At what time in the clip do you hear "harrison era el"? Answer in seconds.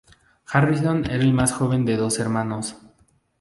0.47-1.31